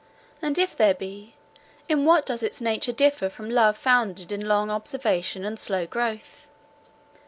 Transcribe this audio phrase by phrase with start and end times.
[0.41, 1.35] And if there be,
[1.87, 6.49] in what does its nature differ from love founded in long observation and slow growth?